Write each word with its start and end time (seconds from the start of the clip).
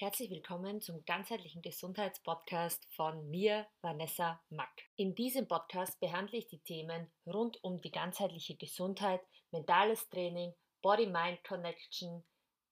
Herzlich 0.00 0.30
willkommen 0.30 0.80
zum 0.80 1.04
ganzheitlichen 1.04 1.60
Gesundheitspodcast 1.60 2.86
von 2.96 3.28
mir, 3.28 3.66
Vanessa 3.82 4.40
Mack. 4.48 4.72
In 4.96 5.14
diesem 5.14 5.46
Podcast 5.46 6.00
behandle 6.00 6.38
ich 6.38 6.46
die 6.46 6.62
Themen 6.62 7.12
rund 7.26 7.62
um 7.62 7.82
die 7.82 7.90
ganzheitliche 7.90 8.56
Gesundheit, 8.56 9.20
mentales 9.50 10.08
Training, 10.08 10.54
Body-Mind-Connection, 10.80 12.24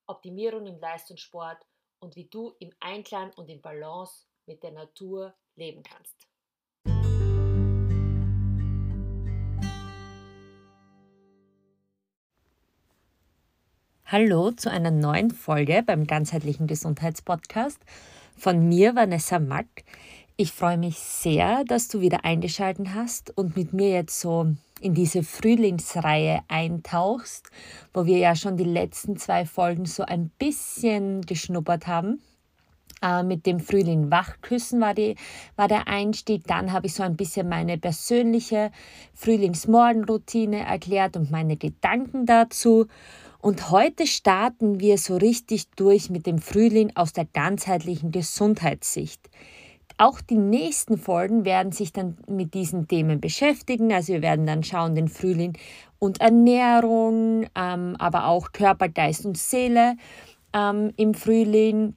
Optimierung 0.07 0.67
im 0.69 0.81
Leistungssport 0.81 1.63
und 1.99 2.17
wie 2.17 2.31
du 2.31 2.57
im 2.61 2.73
Einklang 2.81 3.31
und 3.35 3.51
in 3.51 3.61
Balance 3.61 4.25
mit 4.47 4.63
der 4.63 4.73
Natur 4.73 5.37
leben 5.55 5.83
kannst. 5.83 6.28
Hallo 14.11 14.53
zu 14.53 14.71
einer 14.71 14.91
neuen 14.91 15.31
Folge 15.31 15.83
beim 15.85 16.07
ganzheitlichen 16.07 16.67
Gesundheitspodcast 16.67 17.79
von 18.39 18.67
mir, 18.67 18.97
Vanessa 18.97 19.39
Mack. 19.39 19.85
Ich 20.39 20.53
freue 20.53 20.79
mich 20.79 20.99
sehr, 20.99 21.63
dass 21.65 21.89
du 21.89 22.01
wieder 22.01 22.25
eingeschaltet 22.25 22.95
hast 22.95 23.37
und 23.37 23.55
mit 23.55 23.75
mir 23.75 23.91
jetzt 23.91 24.19
so 24.19 24.47
in 24.81 24.95
diese 24.95 25.23
Frühlingsreihe 25.23 26.41
eintauchst, 26.49 27.51
wo 27.93 28.07
wir 28.07 28.17
ja 28.17 28.35
schon 28.35 28.57
die 28.57 28.65
letzten 28.65 29.19
zwei 29.19 29.45
Folgen 29.45 29.85
so 29.85 30.05
ein 30.05 30.31
bisschen 30.39 31.21
geschnuppert 31.21 31.87
haben. 31.87 32.23
Äh, 33.03 33.23
mit 33.23 33.45
dem 33.45 33.61
Frühling 33.61 34.11
wachküssen 34.11 34.81
war, 34.81 34.95
die, 34.95 35.17
war 35.55 35.69
der 35.69 35.87
Einstieg. 35.87 36.45
Dann 36.47 36.73
habe 36.73 36.87
ich 36.87 36.95
so 36.95 37.03
ein 37.03 37.17
bisschen 37.17 37.49
meine 37.49 37.77
persönliche 37.77 38.73
Frühlingsmorgenroutine 39.13 40.65
erklärt 40.65 41.17
und 41.19 41.31
meine 41.31 41.59
Gedanken 41.59 42.25
dazu. 42.25 42.87
Und 43.41 43.71
heute 43.71 44.07
starten 44.07 44.81
wir 44.81 44.99
so 44.99 45.17
richtig 45.17 45.71
durch 45.77 46.11
mit 46.11 46.27
dem 46.27 46.39
Frühling 46.39 46.93
aus 46.97 47.13
der 47.13 47.25
ganzheitlichen 47.25 48.11
Gesundheitssicht. 48.11 49.31
Auch 49.97 50.21
die 50.21 50.37
nächsten 50.37 50.99
Folgen 50.99 51.45
werden 51.45 51.73
sich 51.73 51.93
dann 51.93 52.19
mit 52.29 52.55
diesen 52.55 52.89
Themen 52.89 53.21
beschäftigen. 53.21 53.93
Also 53.93 54.13
wir 54.13 54.23
werden 54.23 54.47
dann 54.47 54.63
schauen, 54.63 54.95
den 54.95 55.09
Frühling 55.09 55.57
und 55.99 56.21
Ernährung, 56.21 57.47
ähm, 57.57 57.97
aber 57.99 58.27
auch 58.27 58.53
Körper, 58.53 58.89
Geist 58.89 59.25
und 59.25 59.37
Seele 59.37 59.97
ähm, 60.53 60.93
im 60.97 61.15
Frühling 61.15 61.95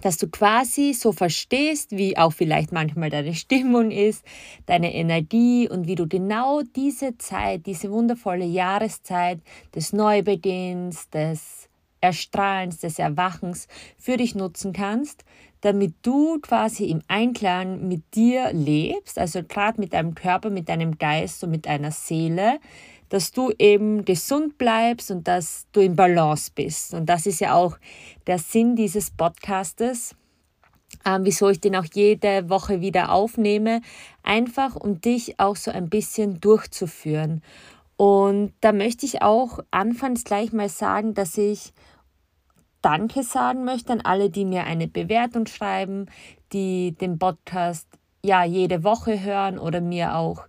dass 0.00 0.16
du 0.16 0.28
quasi 0.28 0.92
so 0.92 1.12
verstehst, 1.12 1.92
wie 1.92 2.16
auch 2.16 2.32
vielleicht 2.32 2.72
manchmal 2.72 3.10
deine 3.10 3.34
Stimmung 3.40 3.90
ist, 3.90 4.24
deine 4.66 4.94
Energie 4.94 5.68
und 5.68 5.86
wie 5.86 5.94
du 5.94 6.06
genau 6.06 6.62
diese 6.62 7.18
Zeit, 7.18 7.66
diese 7.66 7.90
wundervolle 7.90 8.44
Jahreszeit 8.44 9.40
des 9.74 9.92
Neubeginns, 9.92 11.08
des 11.10 11.68
Erstrahlens, 12.00 12.78
des 12.78 12.98
Erwachens 12.98 13.68
für 13.98 14.16
dich 14.16 14.34
nutzen 14.34 14.72
kannst, 14.72 15.24
damit 15.60 15.94
du 16.02 16.38
quasi 16.40 16.86
im 16.86 17.02
Einklang 17.08 17.86
mit 17.86 18.14
dir 18.14 18.52
lebst, 18.52 19.18
also 19.18 19.42
gerade 19.42 19.80
mit 19.80 19.92
deinem 19.92 20.14
Körper, 20.14 20.48
mit 20.48 20.68
deinem 20.68 20.96
Geist 20.96 21.44
und 21.44 21.50
mit 21.50 21.66
deiner 21.66 21.90
Seele, 21.90 22.58
dass 23.10 23.32
du 23.32 23.52
eben 23.58 24.04
gesund 24.06 24.56
bleibst 24.56 25.10
und 25.10 25.28
dass 25.28 25.66
du 25.72 25.80
in 25.80 25.96
Balance 25.96 26.50
bist. 26.54 26.94
Und 26.94 27.06
das 27.06 27.26
ist 27.26 27.40
ja 27.40 27.54
auch 27.54 27.76
der 28.26 28.38
Sinn 28.38 28.76
dieses 28.76 29.10
Podcastes, 29.10 30.14
ähm, 31.04 31.24
wieso 31.24 31.50
ich 31.50 31.60
den 31.60 31.76
auch 31.76 31.84
jede 31.92 32.48
Woche 32.48 32.80
wieder 32.80 33.12
aufnehme, 33.12 33.82
einfach 34.22 34.76
um 34.76 35.00
dich 35.00 35.38
auch 35.38 35.56
so 35.56 35.70
ein 35.70 35.90
bisschen 35.90 36.40
durchzuführen. 36.40 37.42
Und 37.96 38.54
da 38.60 38.72
möchte 38.72 39.04
ich 39.04 39.20
auch 39.22 39.58
anfangs 39.70 40.24
gleich 40.24 40.52
mal 40.52 40.70
sagen, 40.70 41.12
dass 41.12 41.36
ich 41.36 41.74
Danke 42.80 43.24
sagen 43.24 43.64
möchte 43.64 43.92
an 43.92 44.00
alle, 44.00 44.30
die 44.30 44.46
mir 44.46 44.64
eine 44.64 44.88
Bewertung 44.88 45.46
schreiben, 45.46 46.06
die 46.52 46.92
den 46.92 47.18
Podcast 47.18 47.86
ja 48.24 48.44
jede 48.44 48.84
Woche 48.84 49.22
hören 49.22 49.58
oder 49.58 49.82
mir 49.82 50.16
auch 50.16 50.46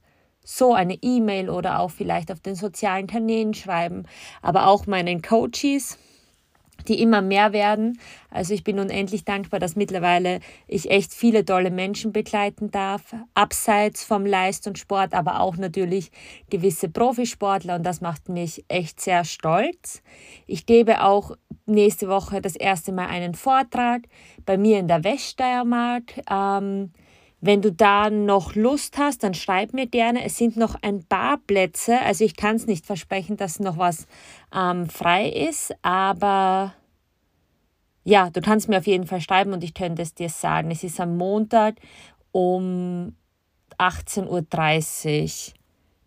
so 0.57 0.73
eine 0.73 0.97
E-Mail 1.01 1.49
oder 1.49 1.79
auch 1.79 1.91
vielleicht 1.91 2.31
auf 2.31 2.41
den 2.41 2.55
sozialen 2.55 3.07
Kanälen 3.07 3.53
schreiben, 3.53 4.03
aber 4.41 4.67
auch 4.67 4.85
meinen 4.85 5.21
Coaches, 5.21 5.97
die 6.87 7.01
immer 7.01 7.21
mehr 7.21 7.53
werden. 7.53 7.99
Also 8.29 8.53
ich 8.53 8.63
bin 8.63 8.79
unendlich 8.79 9.23
dankbar, 9.23 9.59
dass 9.59 9.75
mittlerweile 9.75 10.39
ich 10.67 10.89
echt 10.89 11.13
viele 11.13 11.45
tolle 11.45 11.71
Menschen 11.71 12.11
begleiten 12.11 12.69
darf, 12.69 13.15
abseits 13.33 14.03
vom 14.03 14.25
Leistungssport, 14.25 15.13
aber 15.13 15.39
auch 15.39 15.55
natürlich 15.55 16.11
gewisse 16.49 16.89
Profisportler 16.89 17.75
und 17.75 17.83
das 17.83 18.01
macht 18.01 18.27
mich 18.27 18.65
echt 18.67 18.99
sehr 18.99 19.23
stolz. 19.23 20.01
Ich 20.47 20.65
gebe 20.65 21.03
auch 21.03 21.37
nächste 21.65 22.09
Woche 22.09 22.41
das 22.41 22.57
erste 22.57 22.91
Mal 22.91 23.07
einen 23.07 23.35
Vortrag 23.35 24.03
bei 24.45 24.57
mir 24.57 24.79
in 24.79 24.87
der 24.87 25.03
Weststeiermark. 25.03 26.21
Ähm, 26.29 26.91
wenn 27.41 27.63
du 27.63 27.71
da 27.71 28.11
noch 28.11 28.53
Lust 28.53 28.99
hast, 28.99 29.23
dann 29.23 29.33
schreib 29.33 29.73
mir 29.73 29.87
gerne. 29.87 30.23
Es 30.23 30.37
sind 30.37 30.57
noch 30.57 30.75
ein 30.83 31.03
paar 31.03 31.37
Plätze. 31.37 31.99
Also 32.01 32.23
ich 32.23 32.35
kann 32.35 32.55
es 32.55 32.67
nicht 32.67 32.85
versprechen, 32.85 33.35
dass 33.35 33.59
noch 33.59 33.79
was 33.79 34.05
ähm, 34.55 34.87
frei 34.87 35.27
ist, 35.27 35.73
aber 35.81 36.75
ja, 38.03 38.29
du 38.29 38.41
kannst 38.41 38.69
mir 38.69 38.77
auf 38.77 38.87
jeden 38.87 39.07
Fall 39.07 39.21
schreiben 39.21 39.53
und 39.53 39.63
ich 39.63 39.73
könnte 39.73 40.03
es 40.03 40.13
dir 40.13 40.29
sagen. 40.29 40.69
Es 40.69 40.83
ist 40.83 40.99
am 40.99 41.17
Montag 41.17 41.75
um 42.31 43.15
18.30 43.79 45.49
Uhr. 45.49 45.53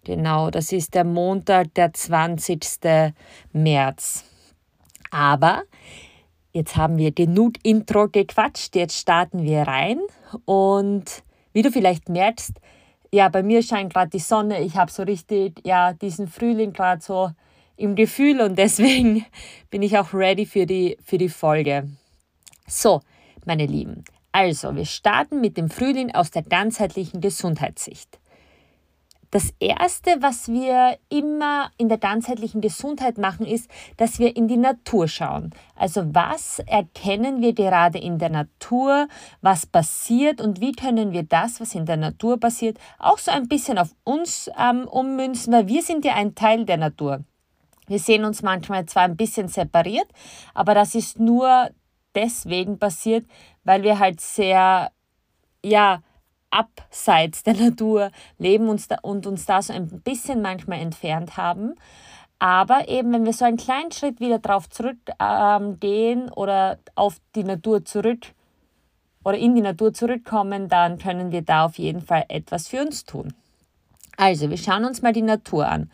Genau, 0.04 0.50
das 0.50 0.70
ist 0.70 0.94
der 0.94 1.04
Montag, 1.04 1.74
der 1.74 1.92
20. 1.92 2.60
März. 3.52 4.24
Aber 5.10 5.64
jetzt 6.52 6.76
haben 6.76 6.96
wir 6.96 7.10
genug 7.10 7.54
Intro 7.64 8.08
gequatscht, 8.08 8.76
jetzt 8.76 8.98
starten 8.98 9.42
wir 9.42 9.62
rein 9.62 9.98
und 10.44 11.23
wie 11.54 11.62
du 11.62 11.72
vielleicht 11.72 12.10
merkst, 12.10 12.60
ja, 13.10 13.28
bei 13.28 13.42
mir 13.42 13.62
scheint 13.62 13.94
gerade 13.94 14.10
die 14.10 14.18
Sonne. 14.18 14.60
Ich 14.60 14.76
habe 14.76 14.90
so 14.90 15.04
richtig, 15.04 15.60
ja, 15.64 15.92
diesen 15.92 16.26
Frühling 16.26 16.72
gerade 16.72 17.00
so 17.00 17.30
im 17.76 17.94
Gefühl 17.94 18.40
und 18.42 18.58
deswegen 18.58 19.24
bin 19.70 19.82
ich 19.82 19.96
auch 19.96 20.12
ready 20.12 20.44
für 20.44 20.66
die, 20.66 20.98
für 21.02 21.16
die 21.16 21.28
Folge. 21.30 21.88
So, 22.66 23.00
meine 23.46 23.66
Lieben, 23.66 24.04
also 24.32 24.74
wir 24.74 24.84
starten 24.84 25.40
mit 25.40 25.56
dem 25.56 25.70
Frühling 25.70 26.12
aus 26.12 26.30
der 26.30 26.42
ganzheitlichen 26.42 27.20
Gesundheitssicht. 27.20 28.18
Das 29.34 29.52
Erste, 29.58 30.18
was 30.20 30.46
wir 30.46 30.96
immer 31.08 31.72
in 31.76 31.88
der 31.88 31.98
ganzheitlichen 31.98 32.60
Gesundheit 32.60 33.18
machen, 33.18 33.44
ist, 33.46 33.68
dass 33.96 34.20
wir 34.20 34.36
in 34.36 34.46
die 34.46 34.56
Natur 34.56 35.08
schauen. 35.08 35.50
Also 35.74 36.14
was 36.14 36.60
erkennen 36.60 37.42
wir 37.42 37.52
gerade 37.52 37.98
in 37.98 38.20
der 38.20 38.28
Natur, 38.30 39.08
was 39.40 39.66
passiert 39.66 40.40
und 40.40 40.60
wie 40.60 40.70
können 40.70 41.10
wir 41.10 41.24
das, 41.24 41.60
was 41.60 41.74
in 41.74 41.84
der 41.84 41.96
Natur 41.96 42.38
passiert, 42.38 42.78
auch 43.00 43.18
so 43.18 43.32
ein 43.32 43.48
bisschen 43.48 43.76
auf 43.76 43.96
uns 44.04 44.48
ähm, 44.56 44.86
ummünzen, 44.86 45.52
weil 45.52 45.66
wir 45.66 45.82
sind 45.82 46.04
ja 46.04 46.14
ein 46.14 46.36
Teil 46.36 46.64
der 46.64 46.76
Natur. 46.76 47.24
Wir 47.88 47.98
sehen 47.98 48.24
uns 48.24 48.40
manchmal 48.40 48.86
zwar 48.86 49.02
ein 49.02 49.16
bisschen 49.16 49.48
separiert, 49.48 50.06
aber 50.54 50.74
das 50.74 50.94
ist 50.94 51.18
nur 51.18 51.70
deswegen 52.14 52.78
passiert, 52.78 53.26
weil 53.64 53.82
wir 53.82 53.98
halt 53.98 54.20
sehr, 54.20 54.92
ja, 55.64 56.02
abseits 56.54 57.42
der 57.42 57.54
Natur 57.54 58.10
leben 58.38 58.68
und 58.68 59.26
uns 59.26 59.46
da 59.46 59.62
so 59.62 59.72
ein 59.72 59.88
bisschen 60.02 60.40
manchmal 60.40 60.80
entfernt 60.80 61.36
haben. 61.36 61.74
Aber 62.38 62.88
eben, 62.88 63.12
wenn 63.12 63.24
wir 63.24 63.32
so 63.32 63.44
einen 63.44 63.56
kleinen 63.56 63.92
Schritt 63.92 64.20
wieder 64.20 64.38
drauf 64.38 64.68
zurückgehen 64.68 66.22
ähm, 66.22 66.30
oder 66.34 66.78
auf 66.94 67.16
die 67.34 67.44
Natur 67.44 67.84
zurück 67.84 68.26
oder 69.24 69.38
in 69.38 69.54
die 69.54 69.62
Natur 69.62 69.92
zurückkommen, 69.94 70.68
dann 70.68 70.98
können 70.98 71.32
wir 71.32 71.42
da 71.42 71.64
auf 71.64 71.78
jeden 71.78 72.02
Fall 72.02 72.24
etwas 72.28 72.68
für 72.68 72.82
uns 72.82 73.04
tun. 73.04 73.32
Also, 74.16 74.50
wir 74.50 74.58
schauen 74.58 74.84
uns 74.84 75.02
mal 75.02 75.12
die 75.12 75.22
Natur 75.22 75.66
an. 75.66 75.90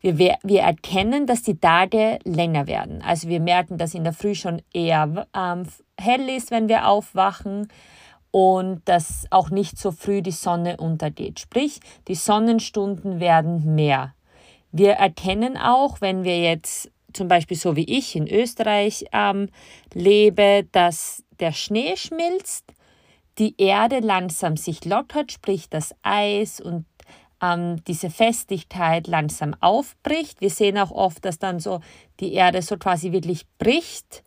Wir, 0.00 0.36
wir 0.42 0.62
erkennen, 0.62 1.26
dass 1.26 1.42
die 1.42 1.58
Tage 1.58 2.18
länger 2.24 2.66
werden. 2.66 3.02
Also 3.02 3.28
wir 3.28 3.38
merken, 3.38 3.78
dass 3.78 3.94
in 3.94 4.02
der 4.02 4.12
Früh 4.12 4.34
schon 4.34 4.60
eher 4.72 5.28
ähm, 5.32 5.62
hell 5.96 6.28
ist, 6.28 6.50
wenn 6.50 6.68
wir 6.68 6.88
aufwachen 6.88 7.68
und 8.32 8.80
dass 8.86 9.26
auch 9.30 9.50
nicht 9.50 9.78
so 9.78 9.92
früh 9.92 10.22
die 10.22 10.32
Sonne 10.32 10.78
untergeht. 10.78 11.38
Sprich, 11.38 11.78
die 12.08 12.16
Sonnenstunden 12.16 13.20
werden 13.20 13.76
mehr. 13.76 14.14
Wir 14.72 14.92
erkennen 14.92 15.56
auch, 15.56 16.00
wenn 16.00 16.24
wir 16.24 16.40
jetzt 16.40 16.90
zum 17.12 17.28
Beispiel 17.28 17.58
so 17.58 17.76
wie 17.76 17.84
ich 17.84 18.16
in 18.16 18.26
Österreich 18.26 19.04
ähm, 19.12 19.50
lebe, 19.92 20.66
dass 20.72 21.22
der 21.38 21.52
Schnee 21.52 21.94
schmilzt, 21.96 22.64
die 23.38 23.54
Erde 23.58 24.00
langsam 24.00 24.56
sich 24.56 24.84
lockert, 24.86 25.30
sprich 25.30 25.68
das 25.68 25.94
Eis 26.02 26.58
und 26.58 26.86
ähm, 27.42 27.84
diese 27.86 28.08
Festigkeit 28.08 29.08
langsam 29.08 29.54
aufbricht. 29.60 30.40
Wir 30.40 30.50
sehen 30.50 30.78
auch 30.78 30.90
oft, 30.90 31.24
dass 31.26 31.38
dann 31.38 31.60
so 31.60 31.80
die 32.20 32.32
Erde 32.32 32.62
so 32.62 32.78
quasi 32.78 33.12
wirklich 33.12 33.46
bricht 33.58 34.22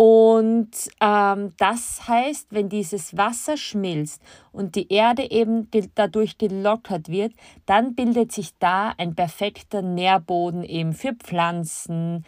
und 0.00 0.70
ähm, 1.00 1.54
das 1.56 2.06
heißt, 2.06 2.52
wenn 2.52 2.68
dieses 2.68 3.16
Wasser 3.16 3.56
schmilzt 3.56 4.22
und 4.52 4.76
die 4.76 4.92
Erde 4.92 5.28
eben 5.28 5.68
dadurch 5.96 6.38
gelockert 6.38 7.08
wird, 7.08 7.32
dann 7.66 7.96
bildet 7.96 8.30
sich 8.30 8.56
da 8.60 8.94
ein 8.96 9.16
perfekter 9.16 9.82
Nährboden 9.82 10.62
eben 10.62 10.92
für 10.92 11.14
Pflanzen. 11.14 12.24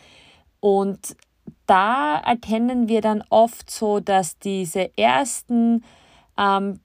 Und 0.59 1.15
da 1.67 2.19
erkennen 2.19 2.89
wir 2.89 3.03
dann 3.03 3.23
oft 3.31 3.71
so, 3.71 4.01
dass 4.01 4.41
diese 4.41 4.91
ersten 4.99 5.85
ähm, 6.37 6.81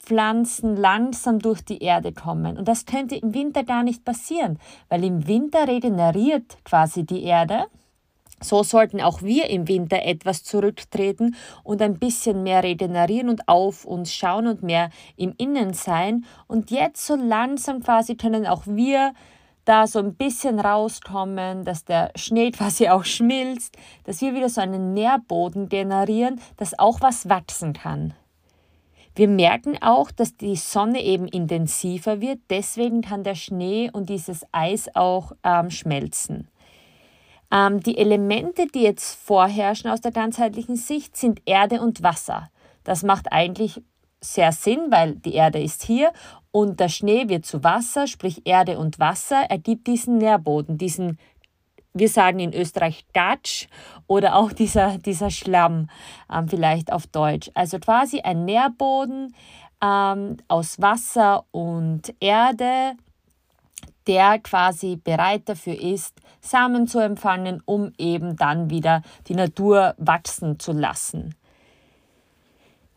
Pflanzen 0.00 0.76
langsam 0.76 1.38
durch 1.38 1.64
die 1.64 1.82
Erde 1.82 2.12
kommen. 2.12 2.58
Und 2.58 2.68
das 2.68 2.84
könnte 2.84 3.16
im 3.16 3.32
Winter 3.32 3.64
gar 3.64 3.82
nicht 3.82 4.04
passieren, 4.04 4.58
weil 4.90 5.02
im 5.02 5.26
Winter 5.26 5.66
regeneriert 5.66 6.58
quasi 6.62 7.04
die 7.04 7.22
Erde. 7.22 7.68
So 8.40 8.62
sollten 8.62 9.00
auch 9.00 9.22
wir 9.22 9.48
im 9.48 9.66
Winter 9.66 10.02
etwas 10.02 10.44
zurücktreten 10.44 11.36
und 11.62 11.80
ein 11.80 11.98
bisschen 11.98 12.42
mehr 12.42 12.62
regenerieren 12.62 13.30
und 13.30 13.48
auf 13.48 13.84
uns 13.84 14.12
schauen 14.12 14.46
und 14.46 14.62
mehr 14.62 14.90
im 15.16 15.34
Innen 15.38 15.72
sein. 15.72 16.24
Und 16.46 16.70
jetzt 16.70 17.06
so 17.06 17.16
langsam 17.16 17.82
quasi 17.82 18.14
können 18.16 18.46
auch 18.46 18.62
wir 18.66 19.14
da 19.64 19.86
so 19.86 19.98
ein 19.98 20.14
bisschen 20.14 20.60
rauskommen, 20.60 21.64
dass 21.64 21.84
der 21.84 22.10
Schnee 22.14 22.50
quasi 22.52 22.88
auch 22.88 23.04
schmilzt, 23.04 23.76
dass 24.04 24.20
wir 24.20 24.34
wieder 24.34 24.48
so 24.48 24.60
einen 24.60 24.94
Nährboden 24.94 25.68
generieren, 25.68 26.40
dass 26.56 26.78
auch 26.78 27.00
was 27.00 27.28
wachsen 27.28 27.72
kann. 27.72 28.14
Wir 29.14 29.28
merken 29.28 29.78
auch, 29.80 30.10
dass 30.10 30.36
die 30.36 30.56
Sonne 30.56 31.02
eben 31.02 31.26
intensiver 31.26 32.20
wird, 32.20 32.38
deswegen 32.50 33.00
kann 33.00 33.24
der 33.24 33.34
Schnee 33.34 33.90
und 33.90 34.10
dieses 34.10 34.44
Eis 34.52 34.94
auch 34.94 35.32
ähm, 35.42 35.70
schmelzen. 35.70 36.48
Ähm, 37.52 37.80
die 37.80 37.98
Elemente, 37.98 38.66
die 38.66 38.82
jetzt 38.82 39.14
vorherrschen 39.14 39.90
aus 39.90 40.00
der 40.00 40.12
ganzheitlichen 40.12 40.76
Sicht, 40.76 41.16
sind 41.16 41.42
Erde 41.46 41.80
und 41.80 42.02
Wasser. 42.02 42.50
Das 42.84 43.02
macht 43.02 43.32
eigentlich 43.32 43.82
sehr 44.20 44.52
Sinn, 44.52 44.86
weil 44.90 45.16
die 45.16 45.34
Erde 45.34 45.62
ist 45.62 45.82
hier 45.82 46.12
und 46.50 46.80
der 46.80 46.88
Schnee 46.88 47.28
wird 47.28 47.44
zu 47.44 47.62
Wasser, 47.62 48.06
sprich 48.06 48.42
Erde 48.46 48.78
und 48.78 48.98
Wasser 48.98 49.42
ergibt 49.50 49.86
diesen 49.86 50.18
Nährboden, 50.18 50.78
diesen 50.78 51.18
wir 51.98 52.08
sagen 52.08 52.40
in 52.40 52.52
Österreich 52.52 53.06
Gatsch 53.14 53.68
oder 54.06 54.36
auch 54.36 54.52
dieser, 54.52 54.98
dieser 54.98 55.30
Schlamm 55.30 55.88
ähm, 56.32 56.46
vielleicht 56.48 56.92
auf 56.92 57.06
Deutsch. 57.06 57.50
Also 57.54 57.78
quasi 57.78 58.20
ein 58.20 58.44
Nährboden 58.44 59.34
ähm, 59.82 60.36
aus 60.48 60.80
Wasser 60.80 61.46
und 61.52 62.14
Erde, 62.20 62.96
der 64.06 64.38
quasi 64.38 64.96
bereit 64.96 65.48
dafür 65.48 65.80
ist, 65.80 66.20
Samen 66.40 66.86
zu 66.86 66.98
empfangen, 66.98 67.62
um 67.64 67.92
eben 67.98 68.36
dann 68.36 68.70
wieder 68.70 69.02
die 69.28 69.34
Natur 69.34 69.94
wachsen 69.98 70.58
zu 70.58 70.72
lassen. 70.72 71.34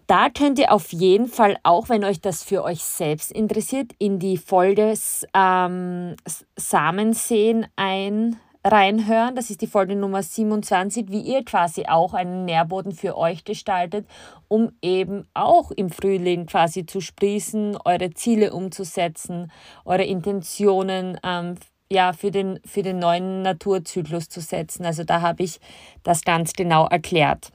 Da 0.08 0.30
könnt 0.30 0.58
ihr 0.58 0.72
auf 0.72 0.92
jeden 0.92 1.28
Fall 1.28 1.58
auch, 1.62 1.90
wenn 1.90 2.04
euch 2.04 2.20
das 2.20 2.44
für 2.44 2.64
euch 2.64 2.82
selbst 2.84 3.32
interessiert, 3.32 3.92
in 4.00 4.18
die 4.18 4.38
Folge 4.38 4.96
ähm, 5.36 6.16
Samensehen 6.56 7.68
ein 7.76 8.36
reinhören. 8.64 9.36
Das 9.36 9.50
ist 9.50 9.62
die 9.62 9.68
Folge 9.68 9.96
Nummer 9.96 10.22
27, 10.22 11.10
wie 11.10 11.22
ihr 11.22 11.46
quasi 11.46 11.86
auch 11.88 12.14
einen 12.14 12.46
Nährboden 12.46 12.92
für 12.92 13.18
euch 13.18 13.44
gestaltet, 13.44 14.06
um 14.48 14.72
eben 14.82 15.28
auch 15.34 15.72
im 15.72 15.90
Frühling 15.90 16.46
quasi 16.46 16.86
zu 16.86 17.02
sprießen, 17.02 17.78
eure 17.86 18.12
Ziele 18.12 18.54
umzusetzen, 18.54 19.52
eure 19.86 20.04
Intentionen 20.04 21.18
ähm, 21.24 21.56
ja, 21.92 22.14
für, 22.14 22.32
den, 22.32 22.60
für 22.66 22.84
den 22.84 23.00
neuen 23.00 23.42
Naturzyklus 23.42 24.30
zu 24.30 24.42
setzen. 24.42 24.86
Also 24.86 25.04
da 25.04 25.22
habe 25.22 25.44
ich 25.44 25.60
das 26.04 26.24
ganz 26.24 26.54
genau 26.54 26.88
erklärt. 26.88 27.52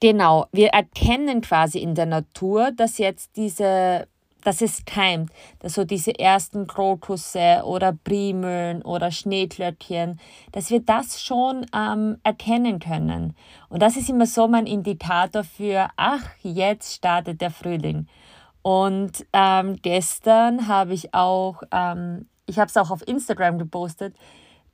Genau, 0.00 0.46
wir 0.52 0.68
erkennen 0.68 1.42
quasi 1.42 1.78
in 1.78 1.94
der 1.94 2.06
Natur, 2.06 2.70
dass 2.72 2.96
jetzt 2.96 3.36
diese 3.36 4.06
dass 4.46 4.60
es 4.62 4.84
keimt, 4.84 5.30
dass 5.60 5.74
so 5.74 5.84
diese 5.84 6.18
ersten 6.18 6.66
Krokusse 6.66 7.62
oder 7.64 7.92
Primeln 7.92 8.82
oder 8.82 9.10
Schneeklöckchen, 9.10 10.20
dass 10.52 10.70
wir 10.70 10.80
das 10.80 11.22
schon 11.22 11.66
ähm, 11.74 12.18
erkennen 12.22 12.78
können. 12.78 13.34
Und 13.68 13.82
das 13.82 13.96
ist 13.96 14.08
immer 14.08 14.26
so 14.26 14.48
mein 14.48 14.66
Indikator 14.66 15.44
für, 15.44 15.88
ach, 15.96 16.24
jetzt 16.42 16.94
startet 16.94 17.40
der 17.40 17.50
Frühling. 17.50 18.06
Und 18.62 19.26
ähm, 19.32 19.76
gestern 19.82 20.68
habe 20.68 20.92
ich 20.92 21.14
auch, 21.14 21.62
ähm, 21.72 22.28
ich 22.46 22.58
habe 22.58 22.68
es 22.68 22.76
auch 22.76 22.90
auf 22.90 23.06
Instagram 23.06 23.58
gepostet, 23.58 24.14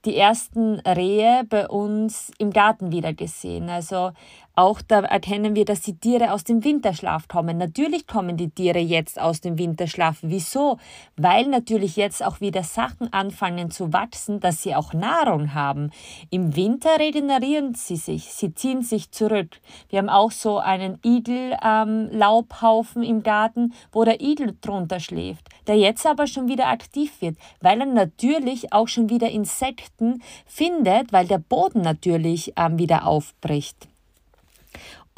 die 0.04 0.16
ersten 0.16 0.78
Rehe 0.80 1.42
bei 1.48 1.68
uns 1.68 2.30
im 2.38 2.52
Garten 2.52 2.92
wieder 2.92 3.12
gesehen. 3.12 3.68
Also 3.68 4.12
auch 4.56 4.80
da 4.80 5.00
erkennen 5.00 5.54
wir, 5.54 5.66
dass 5.66 5.82
die 5.82 5.98
Tiere 5.98 6.32
aus 6.32 6.42
dem 6.42 6.64
Winterschlaf 6.64 7.28
kommen. 7.28 7.58
Natürlich 7.58 8.06
kommen 8.06 8.38
die 8.38 8.48
Tiere 8.48 8.78
jetzt 8.78 9.20
aus 9.20 9.42
dem 9.42 9.58
Winterschlaf. 9.58 10.20
Wieso? 10.22 10.78
Weil 11.14 11.46
natürlich 11.46 11.96
jetzt 11.96 12.24
auch 12.24 12.40
wieder 12.40 12.62
Sachen 12.62 13.12
anfangen 13.12 13.70
zu 13.70 13.92
wachsen, 13.92 14.40
dass 14.40 14.62
sie 14.62 14.74
auch 14.74 14.94
Nahrung 14.94 15.52
haben. 15.52 15.90
Im 16.30 16.56
Winter 16.56 16.98
regenerieren 16.98 17.74
sie 17.74 17.96
sich, 17.96 18.32
sie 18.32 18.54
ziehen 18.54 18.80
sich 18.80 19.10
zurück. 19.10 19.60
Wir 19.90 19.98
haben 19.98 20.08
auch 20.08 20.30
so 20.30 20.58
einen 20.58 20.98
Igel-Laubhaufen 21.04 23.02
ähm, 23.02 23.10
im 23.10 23.22
Garten, 23.22 23.74
wo 23.92 24.04
der 24.04 24.22
Igel 24.22 24.56
drunter 24.62 25.00
schläft, 25.00 25.50
der 25.66 25.76
jetzt 25.76 26.06
aber 26.06 26.26
schon 26.26 26.48
wieder 26.48 26.68
aktiv 26.68 27.20
wird, 27.20 27.36
weil 27.60 27.80
er 27.80 27.86
natürlich 27.86 28.72
auch 28.72 28.88
schon 28.88 29.10
wieder 29.10 29.28
Insekten 29.30 30.22
findet, 30.46 31.12
weil 31.12 31.26
der 31.26 31.38
Boden 31.38 31.82
natürlich 31.82 32.54
ähm, 32.56 32.78
wieder 32.78 33.06
aufbricht. 33.06 33.86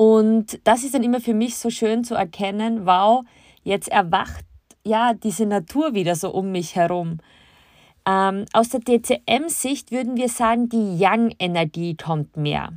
Und 0.01 0.61
das 0.63 0.85
ist 0.85 0.95
dann 0.95 1.03
immer 1.03 1.21
für 1.21 1.35
mich 1.35 1.57
so 1.57 1.71
schön 1.71 2.05
zu 2.05 2.15
erkennen, 2.15 2.87
wow, 2.87 3.25
jetzt 3.65 3.89
erwacht 3.89 4.45
ja 4.85 5.13
diese 5.13 5.45
Natur 5.45 5.93
wieder 5.93 6.15
so 6.15 6.31
um 6.31 6.53
mich 6.53 6.77
herum. 6.77 7.19
Ähm, 8.07 8.45
aus 8.53 8.69
der 8.69 8.79
DCM-Sicht 8.79 9.91
würden 9.91 10.17
wir 10.17 10.29
sagen, 10.29 10.69
die 10.69 10.99
Yang-Energie 10.99 11.97
kommt 11.97 12.37
mehr. 12.37 12.73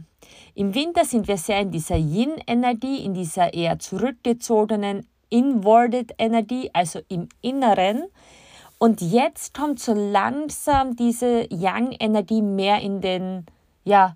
Im 0.56 0.74
Winter 0.74 1.06
sind 1.06 1.28
wir 1.28 1.38
sehr 1.38 1.60
in 1.62 1.70
dieser 1.70 1.96
Yin-Energie, 1.96 3.06
in 3.06 3.14
dieser 3.14 3.54
eher 3.54 3.78
zurückgezogenen 3.78 5.06
Inwarded 5.30 6.16
Energie, 6.18 6.72
also 6.74 7.02
im 7.08 7.30
Inneren. 7.42 8.06
Und 8.80 9.00
jetzt 9.00 9.54
kommt 9.54 9.80
so 9.80 9.94
langsam 9.94 10.96
diese 10.96 11.46
Yang-Energie 11.54 12.42
mehr 12.42 12.82
in 12.82 13.00
den, 13.00 13.46
ja, 13.84 14.16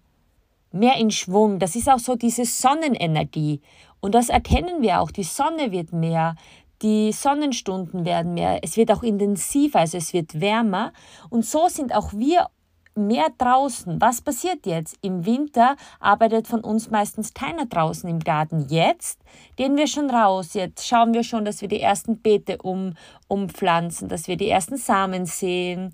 mehr 0.76 0.98
in 0.98 1.10
Schwung. 1.10 1.60
Das 1.60 1.76
ist 1.76 1.90
auch 1.90 2.00
so 2.00 2.16
diese 2.16 2.46
Sonnenenergie. 2.46 3.62
Und 4.00 4.14
das 4.14 4.30
erkennen 4.30 4.82
wir 4.82 5.02
auch. 5.02 5.10
Die 5.10 5.24
Sonne 5.24 5.72
wird 5.72 5.94
mehr, 5.94 6.36
die 6.82 7.12
Sonnenstunden 7.12 8.06
werden 8.06 8.34
mehr, 8.34 8.60
es 8.62 8.78
wird 8.78 8.92
auch 8.92 9.02
intensiver, 9.02 9.80
also 9.80 9.98
es 9.98 10.14
wird 10.14 10.40
wärmer. 10.40 10.92
Und 11.30 11.46
so 11.46 11.68
sind 11.70 11.96
auch 11.96 12.14
wir 12.14 12.48
mehr 12.96 13.28
draußen. 13.38 14.00
Was 14.00 14.22
passiert 14.22 14.66
jetzt? 14.66 14.98
Im 15.02 15.26
Winter 15.26 15.76
arbeitet 16.00 16.48
von 16.48 16.62
uns 16.62 16.90
meistens 16.90 17.34
keiner 17.34 17.66
draußen 17.66 18.10
im 18.10 18.20
Garten. 18.20 18.68
Jetzt 18.70 19.20
gehen 19.58 19.76
wir 19.76 19.88
schon 19.88 20.10
raus. 20.10 20.54
Jetzt 20.54 20.88
schauen 20.88 21.14
wir 21.14 21.24
schon, 21.24 21.46
dass 21.46 21.62
wir 21.62 21.68
die 21.68 21.82
ersten 21.82 22.20
Beete 22.20 22.58
um, 22.60 22.94
umpflanzen, 23.28 24.08
dass 24.08 24.28
wir 24.28 24.38
die 24.38 24.50
ersten 24.50 24.78
Samen 24.78 25.26
sehen 25.26 25.94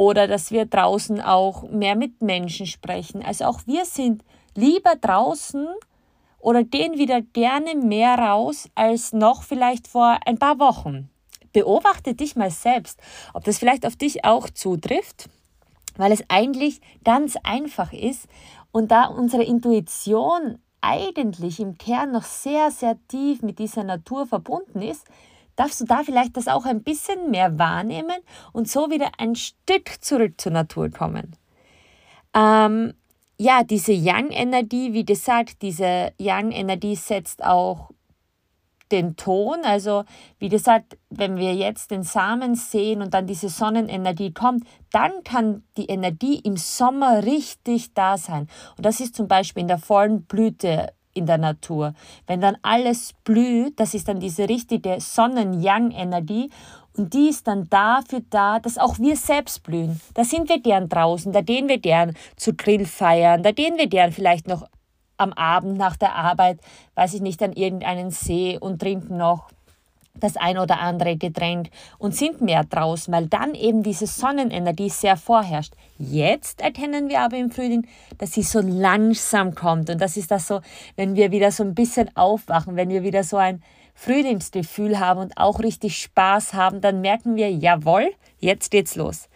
oder 0.00 0.26
dass 0.26 0.50
wir 0.50 0.64
draußen 0.64 1.20
auch 1.20 1.68
mehr 1.68 1.94
mit 1.94 2.22
Menschen 2.22 2.64
sprechen. 2.64 3.22
Also 3.22 3.44
auch 3.44 3.60
wir 3.66 3.84
sind 3.84 4.24
lieber 4.54 4.96
draußen 4.98 5.68
oder 6.38 6.64
gehen 6.64 6.96
wieder 6.96 7.20
gerne 7.20 7.74
mehr 7.74 8.14
raus 8.14 8.70
als 8.74 9.12
noch 9.12 9.42
vielleicht 9.42 9.86
vor 9.86 10.18
ein 10.24 10.38
paar 10.38 10.58
Wochen. 10.58 11.10
Beobachte 11.52 12.14
dich 12.14 12.34
mal 12.34 12.50
selbst, 12.50 12.98
ob 13.34 13.44
das 13.44 13.58
vielleicht 13.58 13.84
auf 13.84 13.94
dich 13.94 14.24
auch 14.24 14.48
zutrifft, 14.48 15.28
weil 15.98 16.12
es 16.12 16.24
eigentlich 16.28 16.80
ganz 17.04 17.36
einfach 17.42 17.92
ist 17.92 18.26
und 18.72 18.90
da 18.90 19.04
unsere 19.04 19.44
Intuition 19.44 20.60
eigentlich 20.80 21.60
im 21.60 21.76
Kern 21.76 22.12
noch 22.12 22.24
sehr, 22.24 22.70
sehr 22.70 22.96
tief 23.08 23.42
mit 23.42 23.58
dieser 23.58 23.84
Natur 23.84 24.26
verbunden 24.26 24.80
ist, 24.80 25.06
darfst 25.60 25.80
du 25.82 25.84
da 25.84 26.02
vielleicht 26.02 26.36
das 26.36 26.48
auch 26.48 26.64
ein 26.64 26.82
bisschen 26.82 27.30
mehr 27.30 27.58
wahrnehmen 27.58 28.16
und 28.52 28.68
so 28.68 28.90
wieder 28.90 29.10
ein 29.18 29.34
Stück 29.34 30.02
zurück 30.02 30.40
zur 30.40 30.52
Natur 30.52 30.90
kommen. 30.90 31.36
Ähm, 32.34 32.94
ja, 33.36 33.62
diese 33.62 33.92
Yang-Energie, 33.92 34.94
wie 34.94 35.04
gesagt, 35.04 35.60
diese 35.60 36.12
Yang-Energie 36.18 36.96
setzt 36.96 37.44
auch 37.44 37.90
den 38.90 39.16
Ton. 39.16 39.58
Also 39.64 40.04
wie 40.38 40.48
gesagt, 40.48 40.96
wenn 41.10 41.36
wir 41.36 41.54
jetzt 41.54 41.90
den 41.90 42.04
Samen 42.04 42.54
sehen 42.54 43.02
und 43.02 43.12
dann 43.12 43.26
diese 43.26 43.48
Sonnenenergie 43.48 44.32
kommt, 44.32 44.64
dann 44.92 45.12
kann 45.24 45.62
die 45.76 45.86
Energie 45.86 46.38
im 46.38 46.56
Sommer 46.56 47.24
richtig 47.24 47.92
da 47.94 48.16
sein. 48.16 48.48
Und 48.76 48.86
das 48.86 49.00
ist 49.00 49.14
zum 49.14 49.28
Beispiel 49.28 49.62
in 49.62 49.68
der 49.68 49.78
vollen 49.78 50.24
Blüte 50.24 50.92
in 51.20 51.26
der 51.26 51.38
Natur. 51.38 51.94
Wenn 52.26 52.40
dann 52.40 52.56
alles 52.62 53.12
blüht, 53.24 53.78
das 53.78 53.94
ist 53.94 54.08
dann 54.08 54.18
diese 54.18 54.48
richtige 54.48 54.96
Sonnen-Yang-Energie 54.98 56.50
und 56.96 57.14
die 57.14 57.28
ist 57.28 57.46
dann 57.46 57.68
dafür 57.68 58.22
da, 58.30 58.58
dass 58.58 58.78
auch 58.78 58.98
wir 58.98 59.16
selbst 59.16 59.62
blühen. 59.62 60.00
Da 60.14 60.24
sind 60.24 60.48
wir 60.48 60.60
gern 60.60 60.88
draußen, 60.88 61.32
da 61.32 61.42
gehen 61.42 61.68
wir 61.68 61.78
gern 61.78 62.14
zu 62.36 62.54
Grillfeiern, 62.54 63.42
da 63.42 63.52
gehen 63.52 63.76
wir 63.76 63.86
gern 63.86 64.10
vielleicht 64.10 64.48
noch 64.48 64.66
am 65.18 65.32
Abend 65.34 65.76
nach 65.76 65.96
der 65.96 66.14
Arbeit, 66.14 66.60
weiß 66.94 67.14
ich 67.14 67.20
nicht, 67.20 67.42
an 67.42 67.52
irgendeinen 67.52 68.10
See 68.10 68.58
und 68.58 68.80
trinken 68.80 69.18
noch 69.18 69.50
das 70.14 70.36
ein 70.36 70.58
oder 70.58 70.80
andere 70.80 71.16
Getränk 71.16 71.68
und 71.98 72.14
sind 72.14 72.40
mehr 72.40 72.64
draußen, 72.64 73.12
weil 73.12 73.26
dann 73.26 73.54
eben 73.54 73.82
diese 73.82 74.06
Sonnenenergie 74.06 74.90
sehr 74.90 75.16
vorherrscht. 75.16 75.74
Jetzt 75.98 76.60
erkennen 76.60 77.08
wir 77.08 77.20
aber 77.20 77.36
im 77.36 77.50
Frühling, 77.50 77.86
dass 78.18 78.32
sie 78.32 78.42
so 78.42 78.60
langsam 78.60 79.54
kommt 79.54 79.90
und 79.90 80.00
das 80.00 80.16
ist 80.16 80.30
das 80.30 80.46
so, 80.46 80.60
wenn 80.96 81.14
wir 81.14 81.30
wieder 81.30 81.52
so 81.52 81.62
ein 81.62 81.74
bisschen 81.74 82.14
aufwachen, 82.16 82.76
wenn 82.76 82.88
wir 82.88 83.02
wieder 83.02 83.24
so 83.24 83.36
ein 83.36 83.62
Frühlingsgefühl 83.94 84.98
haben 84.98 85.20
und 85.20 85.36
auch 85.36 85.60
richtig 85.60 85.98
Spaß 85.98 86.54
haben, 86.54 86.80
dann 86.80 87.00
merken 87.00 87.36
wir, 87.36 87.50
jawohl, 87.50 88.10
jetzt 88.38 88.70
geht's 88.70 88.96
los. 88.96 89.28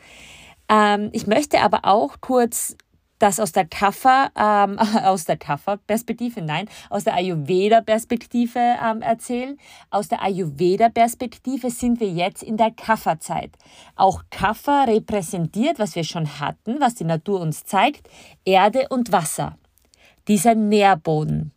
Ähm, 0.68 1.10
ich 1.12 1.26
möchte 1.26 1.60
aber 1.60 1.80
auch 1.82 2.16
kurz 2.20 2.76
das 3.24 3.40
aus 3.40 3.52
der 3.52 3.64
Kapha, 3.64 4.30
ähm, 4.36 4.78
aus 5.02 5.24
der 5.24 5.38
Kapha-Perspektive, 5.38 6.42
nein, 6.42 6.68
aus 6.90 7.04
der 7.04 7.14
Ayurveda-Perspektive 7.14 8.58
ähm, 8.58 9.00
erzählen. 9.00 9.56
Aus 9.88 10.08
der 10.08 10.22
Ayurveda-Perspektive 10.22 11.70
sind 11.70 12.00
wir 12.00 12.10
jetzt 12.10 12.42
in 12.42 12.58
der 12.58 12.70
Kapha-Zeit. 12.70 13.52
Auch 13.96 14.24
Kapha 14.28 14.84
repräsentiert, 14.84 15.78
was 15.78 15.94
wir 15.94 16.04
schon 16.04 16.38
hatten, 16.38 16.80
was 16.80 16.96
die 16.96 17.04
Natur 17.04 17.40
uns 17.40 17.64
zeigt, 17.64 18.10
Erde 18.44 18.88
und 18.90 19.10
Wasser. 19.10 19.56
Dieser 20.28 20.54
Nährboden. 20.54 21.52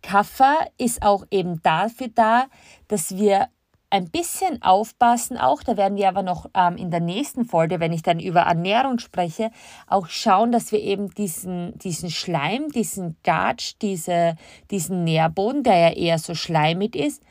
Kapha 0.00 0.58
ist 0.78 1.02
auch 1.02 1.24
eben 1.32 1.60
dafür 1.62 2.08
da, 2.14 2.46
dass 2.86 3.16
wir 3.16 3.48
ein 3.90 4.10
bisschen 4.10 4.62
aufpassen 4.62 5.38
auch, 5.38 5.62
da 5.62 5.76
werden 5.76 5.96
wir 5.96 6.08
aber 6.08 6.22
noch 6.22 6.50
ähm, 6.54 6.76
in 6.76 6.90
der 6.90 7.00
nächsten 7.00 7.44
Folge, 7.44 7.80
wenn 7.80 7.92
ich 7.92 8.02
dann 8.02 8.20
über 8.20 8.40
Ernährung 8.40 8.98
spreche, 8.98 9.50
auch 9.86 10.08
schauen, 10.08 10.52
dass 10.52 10.72
wir 10.72 10.80
eben 10.80 11.10
diesen, 11.14 11.78
diesen 11.78 12.10
Schleim, 12.10 12.68
diesen 12.68 13.16
Gatsch, 13.22 13.74
diese, 13.80 14.36
diesen 14.70 15.04
Nährboden, 15.04 15.62
der 15.62 15.78
ja 15.78 15.90
eher 15.90 16.18
so 16.18 16.34
schleimig 16.34 16.96
ist, 16.96 17.22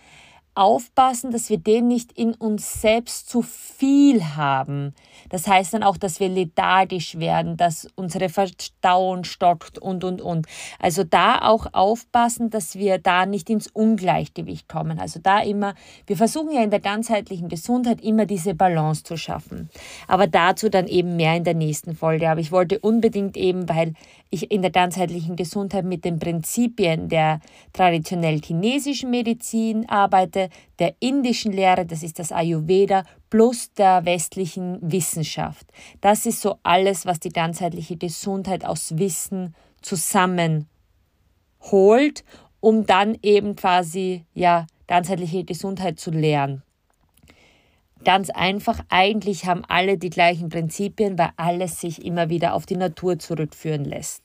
aufpassen, 0.58 1.32
dass 1.32 1.50
wir 1.50 1.60
den 1.60 1.88
nicht 1.88 2.12
in 2.14 2.34
uns 2.34 2.82
selbst 2.82 3.30
zu 3.30 3.44
viel 3.44 4.24
haben. 4.36 4.94
Das 5.30 5.48
heißt 5.48 5.74
dann 5.74 5.84
auch, 5.84 5.98
dass 5.98 6.20
wir 6.20 6.30
lethargisch 6.30 7.20
werden, 7.20 7.58
dass 7.58 7.88
unsere 7.96 8.30
Verdauung 8.30 9.24
stockt 9.24 9.78
und, 9.78 10.04
und, 10.04 10.22
und. 10.22 10.48
Also 10.80 11.04
da 11.04 11.42
auch 11.42 11.68
aufpassen, 11.74 12.50
dass 12.50 12.76
wir 12.76 12.98
da 12.98 13.26
nicht 13.26 13.50
ins 13.50 13.68
Ungleichgewicht 13.68 14.68
kommen. 14.68 15.00
Also 15.00 15.20
da 15.22 15.42
immer, 15.42 15.76
wir 16.08 16.18
versuchen 16.18 16.52
ja 16.52 16.64
in 16.64 16.72
der 16.72 16.80
ganzheitlichen 16.80 17.50
Gesundheit 17.50 18.02
immer 18.02 18.26
diese 18.26 18.56
Balance 18.56 19.04
zu 19.04 19.16
schaffen. 19.16 19.70
Aber 20.08 20.28
dazu 20.28 20.70
dann 20.70 20.88
eben 20.88 21.16
mehr 21.16 21.36
in 21.36 21.44
der 21.44 21.54
nächsten 21.54 21.96
Folge. 21.96 22.30
Aber 22.30 22.40
ich 22.40 22.52
wollte 22.52 22.80
unbedingt 22.80 23.38
eben, 23.38 23.70
weil 23.70 23.94
ich 24.30 24.52
in 24.52 24.62
der 24.62 24.72
ganzheitlichen 24.72 25.36
Gesundheit 25.36 25.86
mit 25.86 26.04
den 26.04 26.20
Prinzipien 26.20 27.10
der 27.10 27.40
traditionell 27.74 28.42
chinesischen 28.42 29.10
Medizin 29.10 29.88
arbeite, 29.88 30.47
der 30.80 30.96
indischen 31.00 31.52
Lehre, 31.52 31.86
das 31.86 32.04
ist 32.04 32.20
das 32.20 32.32
Ayurveda, 32.32 33.04
plus 33.30 33.74
der 33.74 34.06
westlichen 34.06 34.80
Wissenschaft. 34.82 35.66
Das 36.02 36.26
ist 36.26 36.42
so 36.42 36.56
alles, 36.64 37.06
was 37.06 37.20
die 37.20 37.30
ganzheitliche 37.30 37.98
Gesundheit 37.98 38.66
aus 38.66 38.98
Wissen 38.98 39.56
zusammenholt, 39.82 40.68
um 42.60 42.86
dann 42.86 43.18
eben 43.22 43.56
quasi 43.56 44.26
ja 44.34 44.68
ganzheitliche 44.88 45.44
Gesundheit 45.44 46.00
zu 46.00 46.12
lernen. 46.12 46.64
Ganz 48.04 48.30
einfach, 48.30 48.80
eigentlich 48.90 49.46
haben 49.46 49.66
alle 49.68 49.98
die 49.98 50.10
gleichen 50.10 50.50
Prinzipien, 50.50 51.18
weil 51.18 51.32
alles 51.36 51.82
sich 51.82 52.06
immer 52.06 52.30
wieder 52.30 52.54
auf 52.54 52.66
die 52.66 52.78
Natur 52.78 53.20
zurückführen 53.20 53.84
lässt. 53.86 54.22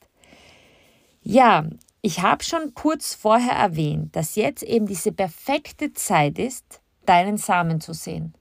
Ja, 1.22 1.64
ich 2.02 2.20
habe 2.20 2.42
schon 2.42 2.74
kurz 2.74 3.14
vorher 3.14 3.54
erwähnt, 3.54 4.14
dass 4.16 4.34
jetzt 4.34 4.62
eben 4.62 4.86
diese 4.86 5.12
perfekte 5.12 5.92
Zeit 5.92 6.38
ist, 6.38 6.80
deinen 7.06 7.36
Samen 7.36 7.80
zu 7.80 7.94
sehen. 7.94 8.34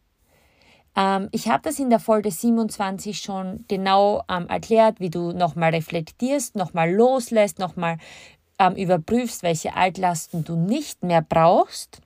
Ähm, 0.95 1.29
ich 1.31 1.47
habe 1.47 1.63
das 1.63 1.79
in 1.79 1.89
der 1.89 1.99
Folge 1.99 2.31
27 2.31 3.21
schon 3.21 3.65
genau 3.67 4.23
ähm, 4.27 4.47
erklärt, 4.47 4.99
wie 4.99 5.09
du 5.09 5.31
nochmal 5.31 5.69
reflektierst, 5.69 6.55
nochmal 6.55 6.91
loslässt, 6.91 7.59
nochmal 7.59 7.97
ähm, 8.59 8.75
überprüfst, 8.75 9.43
welche 9.43 9.75
Altlasten 9.75 10.43
du 10.43 10.55
nicht 10.55 11.03
mehr 11.03 11.21
brauchst 11.21 12.01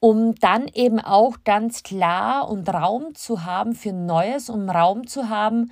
um 0.00 0.34
dann 0.36 0.66
eben 0.66 0.98
auch 0.98 1.44
ganz 1.44 1.82
klar 1.82 2.48
und 2.48 2.68
Raum 2.68 3.14
zu 3.14 3.44
haben 3.44 3.74
für 3.74 3.92
Neues, 3.92 4.48
um 4.48 4.68
Raum 4.68 5.06
zu 5.06 5.28
haben, 5.28 5.70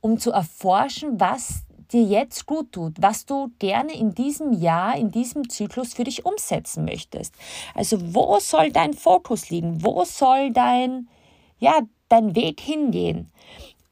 um 0.00 0.18
zu 0.18 0.32
erforschen, 0.32 1.20
was 1.20 1.65
dir 1.92 2.02
jetzt 2.02 2.46
gut 2.46 2.72
tut, 2.72 2.94
was 3.00 3.26
du 3.26 3.50
gerne 3.58 3.92
in 3.92 4.14
diesem 4.14 4.52
Jahr, 4.52 4.96
in 4.96 5.10
diesem 5.10 5.48
Zyklus 5.48 5.94
für 5.94 6.04
dich 6.04 6.24
umsetzen 6.24 6.84
möchtest. 6.84 7.34
Also 7.74 8.14
wo 8.14 8.38
soll 8.40 8.70
dein 8.70 8.94
Fokus 8.94 9.50
liegen? 9.50 9.84
Wo 9.84 10.04
soll 10.04 10.52
dein, 10.52 11.08
ja, 11.58 11.80
dein 12.08 12.34
Weg 12.34 12.60
hingehen? 12.60 13.30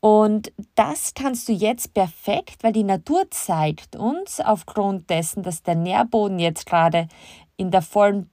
Und 0.01 0.53
das 0.75 1.15
kannst 1.15 1.49
du 1.49 1.53
jetzt 1.53 1.95
perfekt, 1.95 2.63
weil 2.63 2.73
die 2.73 2.85
Natur 2.85 3.25
zeigt 3.31 3.97
uns 3.97 4.39
aufgrund 4.39 5.09
dessen, 5.09 5.43
dass 5.43 5.63
der 5.63 5.77
Nährboden 5.77 6.39
jetzt 6.39 6.67
gerade 6.67 7.09
in 7.57 7.71
der 7.71 7.81
vollen 7.81 8.31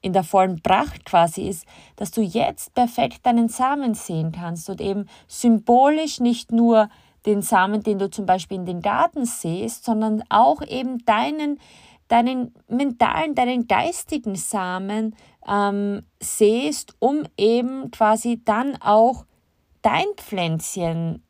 in 0.00 0.12
der 0.12 0.22
vollen 0.22 0.62
Pracht 0.62 1.04
quasi 1.04 1.48
ist, 1.48 1.66
dass 1.96 2.10
du 2.10 2.20
jetzt 2.22 2.74
perfekt 2.74 3.26
deinen 3.26 3.48
Samen 3.48 3.94
sehen 3.94 4.32
kannst 4.32 4.70
und 4.70 4.80
eben 4.80 5.08
symbolisch 5.26 6.20
nicht 6.20 6.52
nur 6.52 6.88
den 7.28 7.42
Samen, 7.42 7.82
den 7.82 7.98
du 7.98 8.10
zum 8.10 8.26
Beispiel 8.26 8.56
in 8.56 8.66
den 8.66 8.80
Garten 8.80 9.26
siehst, 9.26 9.84
sondern 9.84 10.24
auch 10.30 10.62
eben 10.62 11.04
deinen, 11.04 11.60
deinen 12.08 12.54
mentalen, 12.68 13.34
deinen 13.34 13.68
geistigen 13.68 14.34
Samen 14.34 15.14
ähm, 15.46 16.02
siehst, 16.20 16.94
um 16.98 17.24
eben 17.36 17.90
quasi 17.90 18.40
dann 18.44 18.76
auch 18.80 19.26
dein 19.82 20.06
Pflänzchen 20.16 21.22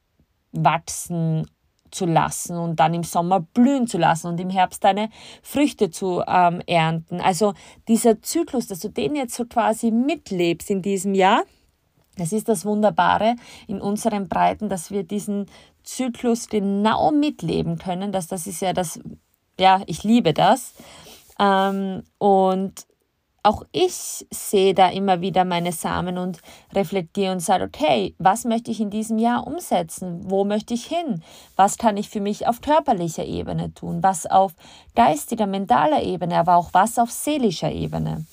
wachsen 0.53 1.47
zu 1.91 2.07
lassen 2.07 2.57
und 2.57 2.79
dann 2.81 2.95
im 2.95 3.03
Sommer 3.03 3.41
blühen 3.41 3.87
zu 3.87 3.99
lassen 3.99 4.29
und 4.29 4.41
im 4.41 4.51
Herbst 4.51 4.85
deine 4.85 5.09
Früchte 5.43 5.91
zu 5.91 6.23
ähm, 6.27 6.61
ernten. 6.67 7.21
Also 7.21 7.55
dieser 7.89 8.23
Zyklus, 8.23 8.67
dass 8.67 8.81
du 8.81 8.89
den 8.89 9.17
jetzt 9.17 9.35
so 9.35 9.47
quasi 9.47 9.91
mitlebst 9.91 10.71
in 10.71 10.83
diesem 10.83 11.15
Jahr, 11.15 11.43
das 12.19 12.33
ist 12.33 12.49
das 12.49 12.65
Wunderbare 12.65 13.37
in 13.69 13.81
unseren 13.81 14.29
Breiten, 14.29 14.69
dass 14.69 14.91
wir 14.91 15.05
diesen 15.05 15.47
Zyklus 15.89 16.49
genau 16.49 17.11
mitleben 17.11 17.79
können. 17.79 18.13
Das, 18.13 18.27
das 18.27 18.47
ist 18.47 18.61
ja 18.61 18.73
das, 18.73 19.01
ja, 19.59 19.83
ich 19.87 20.05
liebe 20.05 20.35
das. 20.35 20.75
Ähm, 21.41 22.03
und 22.19 22.87
auch 23.43 23.63
ich 23.73 24.27
sehe 24.31 24.75
da 24.75 24.91
immer 24.91 25.23
wieder 25.23 25.45
meine 25.47 25.73
Samen 25.73 26.19
und 26.19 26.41
reflektiere 26.75 27.33
und 27.33 27.41
sage, 27.41 27.65
okay, 27.65 28.15
was 28.19 28.45
möchte 28.45 28.71
ich 28.71 28.81
in 28.81 28.91
diesem 28.91 29.19
Jahr 29.19 29.47
umsetzen? 29.47 30.21
Wo 30.25 30.45
möchte 30.45 30.75
ich 30.75 30.85
hin? 30.85 31.23
Was 31.57 31.79
kann 31.79 31.97
ich 31.97 32.11
für 32.11 32.21
mich 32.21 32.47
auf 32.47 32.61
körperlicher 32.61 33.25
Ebene 33.25 33.73
tun? 33.73 34.03
Was 34.03 34.27
auf 34.27 34.53
geistiger, 34.95 35.47
mentaler 35.47 36.03
Ebene, 36.03 36.37
aber 36.37 36.57
auch 36.57 36.71
was 36.75 36.99
auf 36.99 37.11
seelischer 37.11 37.73
Ebene? 37.73 38.27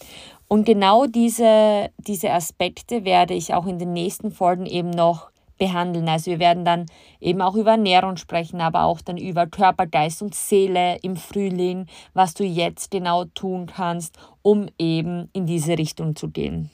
Und 0.49 0.65
genau 0.65 1.05
diese, 1.05 1.89
diese 1.97 2.31
Aspekte 2.31 3.05
werde 3.05 3.33
ich 3.33 3.53
auch 3.53 3.67
in 3.67 3.79
den 3.79 3.93
nächsten 3.93 4.31
Folgen 4.31 4.65
eben 4.65 4.89
noch 4.89 5.29
behandeln. 5.57 6.07
Also 6.09 6.31
wir 6.31 6.39
werden 6.39 6.65
dann 6.65 6.85
eben 7.19 7.41
auch 7.41 7.55
über 7.55 7.71
Ernährung 7.71 8.17
sprechen, 8.17 8.61
aber 8.61 8.83
auch 8.83 9.01
dann 9.01 9.17
über 9.17 9.47
Körper, 9.47 9.87
Geist 9.87 10.21
und 10.21 10.35
Seele 10.35 10.97
im 11.01 11.15
Frühling, 11.15 11.87
was 12.13 12.33
du 12.33 12.43
jetzt 12.43 12.91
genau 12.91 13.25
tun 13.25 13.65
kannst, 13.65 14.17
um 14.41 14.67
eben 14.77 15.29
in 15.33 15.45
diese 15.45 15.77
Richtung 15.77 16.15
zu 16.15 16.29
gehen. 16.29 16.69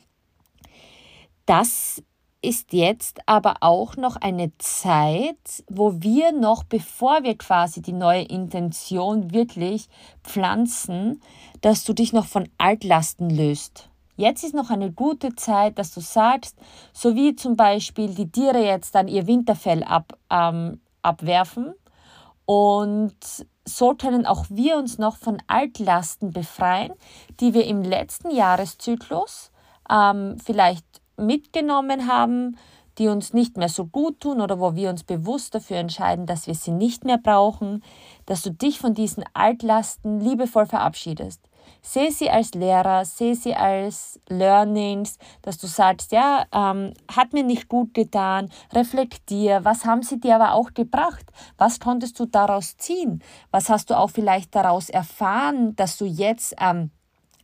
Das 1.45 2.01
ist 2.41 2.73
jetzt 2.73 3.19
aber 3.27 3.57
auch 3.61 3.97
noch 3.97 4.15
eine 4.15 4.51
Zeit, 4.57 5.63
wo 5.69 6.01
wir 6.01 6.31
noch, 6.31 6.63
bevor 6.63 7.23
wir 7.23 7.37
quasi 7.37 7.81
die 7.81 7.93
neue 7.93 8.23
Intention 8.23 9.31
wirklich 9.31 9.87
pflanzen, 10.23 11.21
dass 11.61 11.83
du 11.83 11.93
dich 11.93 12.13
noch 12.13 12.25
von 12.25 12.49
Altlasten 12.57 13.29
löst. 13.29 13.90
Jetzt 14.21 14.43
ist 14.43 14.53
noch 14.53 14.69
eine 14.69 14.91
gute 14.91 15.33
Zeit, 15.33 15.79
dass 15.79 15.95
du 15.95 15.99
sagst, 15.99 16.55
so 16.93 17.15
wie 17.15 17.35
zum 17.35 17.55
Beispiel 17.55 18.13
die 18.13 18.29
Tiere 18.29 18.63
jetzt 18.63 18.93
dann 18.93 19.07
ihr 19.07 19.25
Winterfell 19.25 19.83
ab, 19.83 20.15
ähm, 20.29 20.79
abwerfen 21.01 21.73
und 22.45 23.15
so 23.65 23.95
können 23.95 24.27
auch 24.27 24.45
wir 24.49 24.77
uns 24.77 24.99
noch 24.99 25.17
von 25.17 25.41
Altlasten 25.47 26.29
befreien, 26.29 26.93
die 27.39 27.55
wir 27.55 27.65
im 27.65 27.81
letzten 27.81 28.29
Jahreszyklus 28.29 29.51
ähm, 29.89 30.37
vielleicht 30.37 30.85
mitgenommen 31.17 32.07
haben, 32.07 32.57
die 32.99 33.07
uns 33.07 33.33
nicht 33.33 33.57
mehr 33.57 33.69
so 33.69 33.87
gut 33.87 34.19
tun 34.19 34.39
oder 34.39 34.59
wo 34.59 34.75
wir 34.75 34.91
uns 34.91 35.03
bewusst 35.03 35.55
dafür 35.55 35.77
entscheiden, 35.77 36.27
dass 36.27 36.45
wir 36.45 36.53
sie 36.53 36.69
nicht 36.69 37.05
mehr 37.05 37.17
brauchen, 37.17 37.83
dass 38.27 38.43
du 38.43 38.51
dich 38.51 38.77
von 38.77 38.93
diesen 38.93 39.23
Altlasten 39.33 40.19
liebevoll 40.19 40.67
verabschiedest. 40.67 41.41
Sehe 41.81 42.11
sie 42.11 42.29
als 42.29 42.53
Lehrer, 42.53 43.05
sehe 43.05 43.35
sie 43.35 43.55
als 43.55 44.19
Learnings, 44.27 45.17
dass 45.41 45.57
du 45.57 45.67
sagst, 45.67 46.11
ja, 46.11 46.45
ähm, 46.53 46.93
hat 47.09 47.33
mir 47.33 47.43
nicht 47.43 47.69
gut 47.69 47.93
getan, 47.93 48.49
reflektier, 48.73 49.63
was 49.63 49.85
haben 49.85 50.03
sie 50.03 50.19
dir 50.19 50.35
aber 50.35 50.53
auch 50.53 50.73
gebracht? 50.73 51.25
Was 51.57 51.79
konntest 51.79 52.19
du 52.19 52.25
daraus 52.25 52.77
ziehen? 52.77 53.23
Was 53.51 53.69
hast 53.69 53.89
du 53.89 53.97
auch 53.97 54.09
vielleicht 54.09 54.55
daraus 54.55 54.89
erfahren, 54.89 55.75
dass 55.75 55.97
du 55.97 56.05
jetzt 56.05 56.55
ähm, 56.59 56.91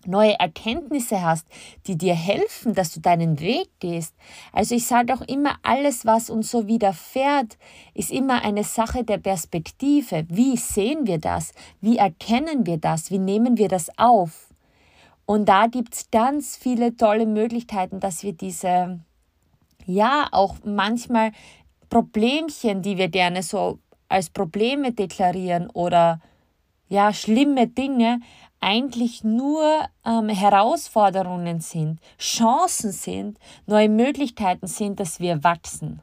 neue 0.08 0.40
Erkenntnisse 0.40 1.22
hast, 1.22 1.48
die 1.86 1.98
dir 1.98 2.16
helfen, 2.16 2.74
dass 2.74 2.94
du 2.94 3.00
deinen 3.00 3.40
Weg 3.40 3.70
gehst. 3.80 4.16
Also 4.52 4.76
ich 4.76 4.88
sage 4.88 5.14
auch 5.14 5.22
immer, 5.22 5.58
alles, 5.64 6.06
was 6.06 6.30
uns 6.30 6.50
so 6.50 6.68
widerfährt, 6.68 7.58
ist 7.94 8.12
immer 8.12 8.44
eine 8.44 8.64
Sache 8.64 9.04
der 9.04 9.18
Perspektive. 9.18 10.26
Wie 10.30 10.58
sehen 10.58 11.06
wir 11.06 11.20
das? 11.20 11.54
Wie 11.82 11.98
erkennen 11.98 12.66
wir 12.66 12.78
das? 12.78 13.12
Wie 13.12 13.20
nehmen 13.20 13.58
wir 13.58 13.68
das 13.68 13.90
auf? 13.98 14.48
Und 15.26 15.50
da 15.50 15.68
gibt 15.68 15.94
es 15.94 16.10
ganz 16.10 16.56
viele 16.56 16.96
tolle 16.96 17.26
Möglichkeiten, 17.26 18.00
dass 18.00 18.24
wir 18.24 18.32
diese, 18.32 19.02
ja, 19.86 20.28
auch 20.32 20.56
manchmal 20.64 21.34
Problemchen, 21.90 22.82
die 22.82 22.98
wir 22.98 23.10
gerne 23.10 23.44
so 23.44 23.80
als 24.10 24.30
Probleme 24.30 24.94
deklarieren 24.94 25.70
oder 25.70 26.22
ja, 26.90 27.12
schlimme 27.14 27.68
Dinge, 27.68 28.22
eigentlich 28.60 29.24
nur 29.24 29.88
ähm, 30.06 30.30
Herausforderungen 30.30 31.62
sind, 31.62 32.00
Chancen 32.20 32.92
sind, 32.92 33.38
neue 33.66 33.90
Möglichkeiten 33.90 34.68
sind, 34.68 35.00
dass 35.00 35.20
wir 35.20 35.44
wachsen. 35.44 36.02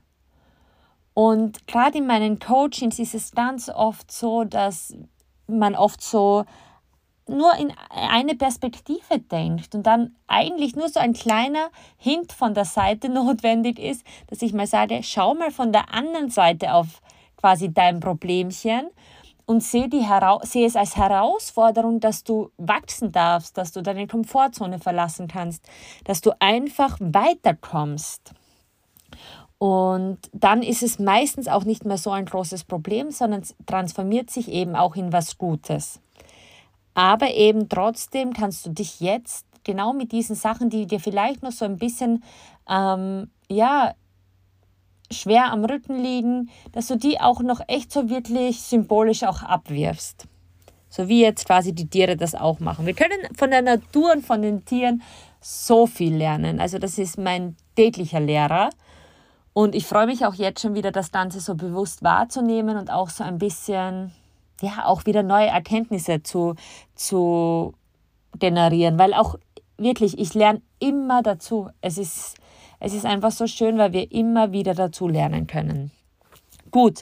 Und 1.15 1.67
gerade 1.67 1.99
in 1.99 2.07
meinen 2.07 2.39
Coachings 2.39 2.99
ist 2.99 3.15
es 3.15 3.33
ganz 3.33 3.69
oft 3.69 4.11
so, 4.11 4.45
dass 4.45 4.95
man 5.47 5.75
oft 5.75 6.03
so 6.03 6.45
nur 7.27 7.55
in 7.55 7.73
eine 7.91 8.35
Perspektive 8.35 9.19
denkt 9.19 9.75
und 9.75 9.85
dann 9.85 10.15
eigentlich 10.27 10.77
nur 10.77 10.89
so 10.89 11.01
ein 11.01 11.15
kleiner 11.15 11.71
Hint 11.97 12.33
von 12.33 12.55
der 12.55 12.65
Seite 12.65 13.09
notwendig 13.11 13.79
ist, 13.79 14.05
dass 14.27 14.43
ich 14.43 14.53
mal 14.53 14.67
sage, 14.67 15.01
schau 15.03 15.35
mal 15.35 15.51
von 15.51 15.73
der 15.73 15.93
anderen 15.93 16.31
Seite 16.31 16.75
auf 16.75 17.01
quasi 17.37 17.73
dein 17.73 18.01
Problemchen 18.01 18.89
und 19.47 19.63
sehe, 19.63 19.89
die 19.89 20.07
sehe 20.43 20.67
es 20.67 20.77
als 20.77 20.97
Herausforderung, 20.97 22.01
dass 22.01 22.25
du 22.25 22.51
wachsen 22.57 23.13
darfst, 23.13 23.59
dass 23.59 23.73
du 23.73 23.83
deine 23.83 24.07
Komfortzone 24.07 24.79
verlassen 24.79 25.29
kannst, 25.29 25.69
dass 26.05 26.21
du 26.21 26.33
einfach 26.41 26.97
weiterkommst. 27.01 28.33
Und 29.59 30.19
dann 30.33 30.63
ist 30.63 30.83
es 30.83 30.99
meistens 30.99 31.49
auch 31.49 31.65
nicht 31.65 31.85
mehr 31.85 31.99
so 31.99 32.11
ein 32.11 32.27
großes 32.27 32.65
Problem, 32.65 33.11
sondern 33.11 33.43
transformiert 33.67 34.31
sich 34.31 34.49
eben 34.49 34.77
auch 34.77 34.97
in 34.97 35.13
was 35.13 35.39
Gutes. 35.39 36.01
Aber 36.95 37.31
eben 37.33 37.69
trotzdem 37.69 38.33
kannst 38.33 38.67
du 38.67 38.71
dich 38.71 39.01
jetzt 39.01 39.47
genau 39.65 39.93
mit 39.93 40.13
diesen 40.13 40.37
Sachen, 40.37 40.71
die 40.71 40.87
dir 40.87 41.01
vielleicht 41.01 41.43
noch 41.43 41.53
so 41.53 41.65
ein 41.65 41.79
bisschen 41.79 42.23
ähm, 42.69 43.31
ja, 43.49 43.95
schwer 45.11 45.53
am 45.53 45.65
Rücken 45.65 46.03
liegen, 46.03 46.51
dass 46.73 46.89
du 46.89 46.97
die 46.97 47.21
auch 47.21 47.41
noch 47.41 47.61
echt 47.69 47.93
so 47.93 48.09
wirklich 48.09 48.61
symbolisch 48.63 49.25
auch 49.25 49.43
abwirfst. 49.43 50.27
So 50.89 51.09
wie 51.09 51.23
jetzt 51.23 51.47
quasi 51.47 51.75
die 51.75 51.89
Tiere 51.89 52.17
das 52.17 52.35
auch 52.35 52.61
machen. 52.61 52.87
Wir 52.87 52.95
können 52.95 53.19
von 53.37 53.51
der 53.51 53.63
Natur 53.63 54.13
und 54.13 54.25
von 54.25 54.43
den 54.43 54.65
Tieren 54.65 55.03
so 55.41 55.87
viel 55.87 56.15
lernen. 56.15 56.61
Also 56.61 56.79
das 56.79 56.99
ist 56.99 57.19
mein 57.19 57.57
täglicher 57.77 58.21
Lehrer. 58.21 58.71
Und 59.53 59.75
ich 59.75 59.87
freue 59.87 60.07
mich 60.07 60.25
auch 60.25 60.35
jetzt 60.35 60.63
schon 60.63 60.75
wieder, 60.75 60.91
das 60.91 61.13
Ganze 61.13 61.41
so 61.41 61.55
bewusst 61.55 62.03
wahrzunehmen 62.03 62.77
und 62.77 62.91
auch 62.91 63.09
so 63.09 63.23
ein 63.25 63.39
bisschen, 63.39 64.13
ja, 64.61 64.85
auch 64.85 65.07
wieder 65.07 65.23
neue 65.23 65.47
Erkenntnisse 65.47 66.23
zu, 66.23 66.55
zu 66.95 67.75
generieren. 68.39 68.99
Weil 68.99 69.15
auch 69.15 69.37
wirklich, 69.77 70.19
ich 70.19 70.35
lerne 70.35 70.63
immer 70.79 71.23
dazu. 71.23 71.71
Es 71.81 71.99
ist 71.99 72.37
es 72.85 72.93
ist 72.93 73.07
einfach 73.07 73.31
so 73.31 73.47
schön, 73.47 73.79
weil 73.79 73.95
wir 73.95 74.13
immer 74.13 74.53
wieder 74.53 74.75
dazu 74.75 75.09
lernen 75.09 75.47
können. 75.47 75.91
Gut, 76.71 77.01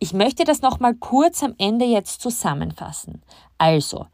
ich 0.00 0.12
möchte 0.12 0.42
das 0.42 0.62
nochmal 0.62 0.94
kurz 0.94 1.44
am 1.44 1.54
Ende 1.58 1.84
jetzt 1.84 2.20
zusammenfassen. 2.20 3.22
Also, 3.56 4.06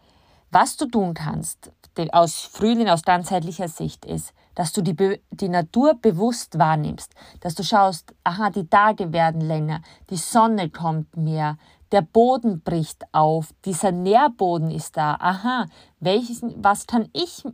was 0.50 0.76
du 0.76 0.86
tun 0.86 1.14
kannst 1.14 1.72
aus 2.12 2.42
Frühling, 2.42 2.88
aus 2.88 3.02
ganzheitlicher 3.02 3.66
Sicht 3.66 4.04
ist, 4.04 4.32
dass 4.54 4.72
du 4.72 4.82
die, 4.82 5.20
die 5.30 5.48
Natur 5.48 5.94
bewusst 6.00 6.56
wahrnimmst, 6.58 7.12
dass 7.40 7.56
du 7.56 7.64
schaust, 7.64 8.14
aha, 8.22 8.50
die 8.50 8.68
Tage 8.68 9.12
werden 9.12 9.40
länger, 9.40 9.82
die 10.10 10.16
Sonne 10.16 10.70
kommt 10.70 11.16
mehr, 11.16 11.58
der 11.90 12.02
Boden 12.02 12.60
bricht 12.60 13.02
auf, 13.10 13.52
dieser 13.64 13.90
Nährboden 13.90 14.70
ist 14.70 14.96
da, 14.96 15.16
aha, 15.18 15.66
welches, 15.98 16.42
was 16.56 16.86
kann 16.86 17.08
ich 17.14 17.44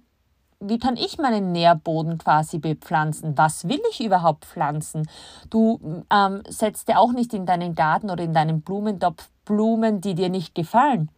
wie 0.69 0.79
kann 0.79 0.97
ich 0.97 1.19
meinen 1.19 1.53
Nährboden 1.53 2.19
quasi 2.19 2.59
bepflanzen? 2.59 3.37
Was 3.37 3.69
will 3.69 3.81
ich 3.91 4.05
überhaupt 4.05 4.45
pflanzen? 4.45 5.09
Du 5.51 6.05
ähm, 6.11 6.43
setzt 6.49 6.89
ja 6.89 6.99
auch 6.99 7.13
nicht 7.13 7.35
in 7.35 7.47
deinen 7.47 7.75
Garten 7.75 8.11
oder 8.11 8.25
in 8.25 8.35
deinen 8.35 8.63
Blumentopf 8.63 9.29
Blumen, 9.45 10.01
die 10.01 10.15
dir 10.15 10.29
nicht 10.29 10.55
gefallen. 10.55 11.11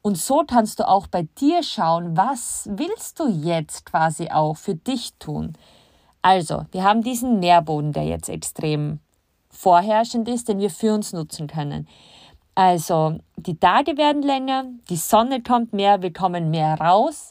Und 0.00 0.18
so 0.18 0.44
kannst 0.46 0.80
du 0.80 0.88
auch 0.88 1.06
bei 1.06 1.28
dir 1.38 1.62
schauen, 1.62 2.16
was 2.16 2.68
willst 2.72 3.20
du 3.20 3.28
jetzt 3.28 3.86
quasi 3.86 4.28
auch 4.30 4.56
für 4.56 4.74
dich 4.74 5.14
tun? 5.18 5.52
Also, 6.22 6.66
wir 6.72 6.84
haben 6.84 7.02
diesen 7.02 7.38
Nährboden, 7.40 7.92
der 7.92 8.04
jetzt 8.04 8.28
extrem 8.28 9.00
vorherrschend 9.50 10.28
ist, 10.28 10.48
den 10.48 10.58
wir 10.58 10.70
für 10.70 10.94
uns 10.94 11.12
nutzen 11.12 11.46
können. 11.46 11.88
Also, 12.54 13.18
die 13.36 13.58
Tage 13.58 13.96
werden 13.96 14.22
länger, 14.22 14.64
die 14.88 14.96
Sonne 14.96 15.42
kommt 15.42 15.72
mehr, 15.72 16.02
wir 16.02 16.12
kommen 16.12 16.50
mehr 16.50 16.80
raus. 16.80 17.30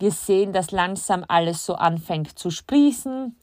Wir 0.00 0.12
sehen, 0.12 0.54
dass 0.54 0.70
langsam 0.70 1.26
alles 1.28 1.66
so 1.66 1.74
anfängt 1.74 2.38
zu 2.38 2.50
sprießen 2.50 3.36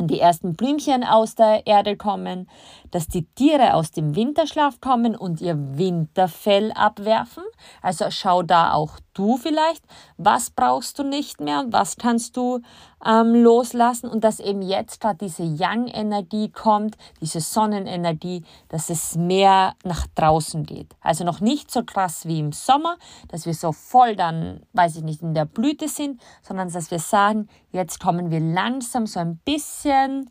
und 0.00 0.08
die 0.08 0.18
ersten 0.18 0.54
Blümchen 0.54 1.04
aus 1.04 1.36
der 1.36 1.68
Erde 1.68 1.96
kommen, 1.96 2.50
dass 2.90 3.06
die 3.06 3.26
Tiere 3.34 3.74
aus 3.74 3.92
dem 3.92 4.16
Winterschlaf 4.16 4.80
kommen 4.80 5.14
und 5.14 5.40
ihr 5.40 5.56
Winterfell 5.78 6.72
abwerfen. 6.72 7.44
Also 7.80 8.06
schau 8.08 8.42
da 8.42 8.72
auch 8.72 8.98
du 9.14 9.36
vielleicht, 9.36 9.84
was 10.16 10.50
brauchst 10.50 10.98
du 10.98 11.04
nicht 11.04 11.40
mehr 11.40 11.60
und 11.60 11.72
was 11.72 11.96
kannst 11.96 12.36
du 12.36 12.60
ähm, 13.04 13.34
loslassen 13.34 14.08
und 14.08 14.24
dass 14.24 14.40
eben 14.40 14.62
jetzt 14.62 15.00
gerade 15.00 15.18
diese 15.18 15.42
Yang-Energie 15.42 16.50
kommt, 16.50 16.96
diese 17.20 17.40
Sonnenenergie, 17.40 18.44
dass 18.68 18.90
es 18.90 19.16
mehr 19.16 19.74
nach 19.84 20.06
draußen 20.14 20.64
geht. 20.64 20.94
Also 21.00 21.24
noch 21.24 21.40
nicht 21.40 21.70
so 21.70 21.82
krass 21.84 22.26
wie 22.26 22.38
im 22.38 22.52
Sommer, 22.52 22.96
dass 23.28 23.46
wir 23.46 23.54
so 23.54 23.72
voll 23.72 24.16
dann, 24.16 24.60
weiß 24.72 24.96
ich 24.96 25.02
nicht, 25.02 25.22
in 25.22 25.34
der 25.34 25.46
Blüte 25.46 25.88
sind, 25.88 26.20
sondern 26.42 26.70
dass 26.70 26.90
wir 26.90 26.98
sagen, 26.98 27.48
jetzt 27.72 28.00
kommen 28.00 28.30
wir 28.30 28.40
langsam 28.40 29.06
so 29.06 29.20
ein 29.20 29.38
bisschen 29.44 30.30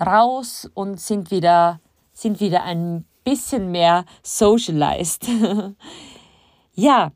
raus 0.00 0.70
und 0.74 1.00
sind 1.00 1.30
wieder, 1.30 1.80
sind 2.12 2.40
wieder 2.40 2.62
ein 2.62 3.04
bisschen 3.24 3.70
mehr 3.70 4.04
socialized. 4.22 5.28
ja, 6.74 7.12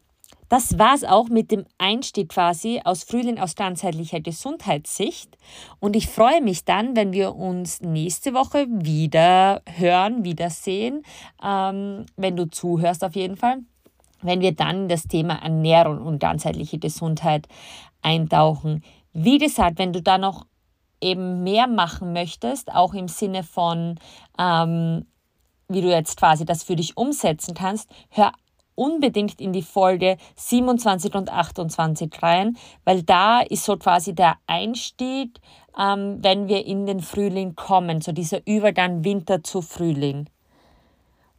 das 0.55 0.79
war 0.79 0.95
es 0.95 1.03
auch 1.03 1.31
mit 1.31 1.51
dem 1.51 1.65
Einstieg 1.79 2.29
quasi 2.29 2.81
aus 2.85 3.03
Frühling 3.03 3.41
aus 3.41 3.57
ganzheitlicher 3.57 4.21
Gesundheitssicht. 4.21 5.37
Und 5.81 5.97
ich 5.97 6.07
freue 6.07 6.41
mich 6.41 6.65
dann, 6.65 6.95
wenn 6.95 7.13
wir 7.13 7.35
uns 7.35 7.81
nächste 7.81 8.35
Woche 8.35 8.69
wieder 8.69 9.63
hören, 9.67 10.23
wiedersehen, 10.23 11.03
ähm, 11.45 12.07
wenn 12.17 12.37
du 12.37 12.49
zuhörst 12.49 13.03
auf 13.03 13.17
jeden 13.17 13.37
Fall, 13.37 13.63
wenn 14.23 14.41
wir 14.41 14.55
dann 14.55 14.83
in 14.83 14.89
das 14.89 15.09
Thema 15.09 15.43
Ernährung 15.43 16.01
und 16.07 16.21
ganzheitliche 16.21 16.79
Gesundheit 16.79 17.49
eintauchen. 18.01 18.85
Wie 19.13 19.39
gesagt, 19.39 19.81
wenn 19.81 19.93
du 19.93 20.03
da 20.03 20.19
noch 20.19 20.47
eben 21.01 21.43
mehr 21.43 21.67
machen 21.67 22.13
möchtest, 22.13 22.73
auch 22.73 22.95
im 22.95 23.09
Sinne 23.09 23.43
von, 23.43 23.99
ähm, 24.39 25.05
wie 25.67 25.81
du 25.81 25.91
jetzt 25.91 26.17
quasi 26.17 26.45
das 26.45 26.63
für 26.63 26.77
dich 26.77 26.97
umsetzen 26.97 27.55
kannst, 27.55 27.91
hör 28.11 28.31
unbedingt 28.75 29.41
in 29.41 29.53
die 29.53 29.63
Folge 29.63 30.17
27 30.37 31.15
und 31.15 31.31
28 31.31 32.11
rein, 32.23 32.57
weil 32.85 33.03
da 33.03 33.41
ist 33.41 33.65
so 33.65 33.77
quasi 33.77 34.15
der 34.15 34.37
Einstieg, 34.47 35.39
ähm, 35.79 36.19
wenn 36.21 36.49
wir 36.49 36.65
in 36.67 36.87
den 36.87 37.01
Frühling 37.01 37.55
kommen, 37.57 38.01
so 38.01 38.13
dieser 38.13 38.47
Übergang 38.47 39.05
Winter 39.05 39.43
zu 39.43 39.63
Frühling. 39.63 40.27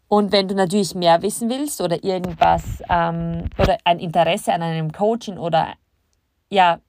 Und 0.08 0.32
wenn 0.32 0.48
du 0.48 0.56
natürlich 0.56 0.94
mehr 0.94 1.22
wissen 1.22 1.50
willst 1.50 1.82
oder 1.82 2.04
irgendwas 2.04 2.82
ähm, 2.90 3.46
oder 3.58 3.78
ein 3.84 4.00
Interesse 4.00 4.54
an 4.54 4.62
einem 4.62 4.92
Coaching 4.92 5.38
oder 5.38 5.74
ja, 6.50 6.80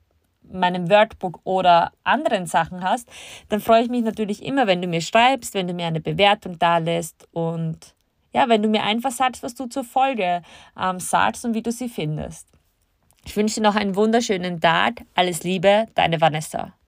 meinem 0.43 0.89
Workbook 0.91 1.41
oder 1.45 1.93
anderen 2.05 2.47
Sachen 2.47 2.83
hast, 2.83 3.09
dann 3.49 3.61
freue 3.61 3.83
ich 3.83 3.89
mich 3.89 4.05
natürlich 4.05 4.45
immer, 4.45 4.67
wenn 4.67 4.83
du 4.83 4.89
mir 4.89 5.01
schreibst, 5.01 5.55
wenn 5.55 5.67
du 5.67 5.75
mir 5.75 5.87
eine 5.87 6.01
Bewertung 6.01 6.59
da 6.59 6.79
lässt 6.79 7.27
und 7.33 7.96
ja, 8.37 8.51
wenn 8.51 8.63
du 8.63 8.69
mir 8.69 8.83
einfach 8.83 9.13
sagst, 9.13 9.43
was 9.43 9.55
du 9.55 9.65
zur 9.65 9.83
Folge 9.83 10.43
ähm, 10.79 11.01
sagst 11.01 11.47
und 11.47 11.55
wie 11.55 11.63
du 11.63 11.73
sie 11.73 11.89
findest. 11.89 12.47
Ich 13.25 13.35
wünsche 13.35 13.57
dir 13.57 13.63
noch 13.63 13.77
einen 13.77 13.97
wunderschönen 13.97 14.61
Tag. 14.61 15.05
Alles 15.15 15.43
Liebe, 15.43 15.87
deine 15.95 16.21
Vanessa. 16.21 16.77